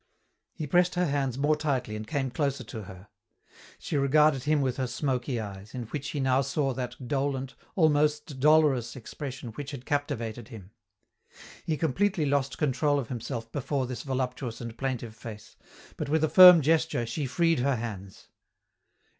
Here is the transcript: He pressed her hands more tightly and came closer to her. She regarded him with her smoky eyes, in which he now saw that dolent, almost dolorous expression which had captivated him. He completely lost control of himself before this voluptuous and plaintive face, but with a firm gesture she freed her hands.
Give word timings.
He 0.55 0.65
pressed 0.65 0.95
her 0.95 1.05
hands 1.05 1.37
more 1.37 1.55
tightly 1.55 1.95
and 1.95 2.07
came 2.07 2.31
closer 2.31 2.63
to 2.63 2.85
her. 2.85 3.09
She 3.77 3.97
regarded 3.97 4.45
him 4.45 4.59
with 4.61 4.77
her 4.77 4.87
smoky 4.87 5.39
eyes, 5.39 5.75
in 5.75 5.83
which 5.83 6.09
he 6.09 6.19
now 6.19 6.41
saw 6.41 6.73
that 6.73 7.07
dolent, 7.07 7.53
almost 7.75 8.39
dolorous 8.39 8.95
expression 8.95 9.49
which 9.49 9.69
had 9.69 9.85
captivated 9.85 10.47
him. 10.47 10.71
He 11.67 11.77
completely 11.77 12.25
lost 12.25 12.57
control 12.57 12.97
of 12.97 13.09
himself 13.09 13.51
before 13.51 13.85
this 13.85 14.01
voluptuous 14.01 14.59
and 14.59 14.75
plaintive 14.75 15.15
face, 15.15 15.55
but 15.97 16.09
with 16.09 16.23
a 16.23 16.29
firm 16.29 16.61
gesture 16.63 17.05
she 17.05 17.27
freed 17.27 17.59
her 17.59 17.75
hands. 17.75 18.27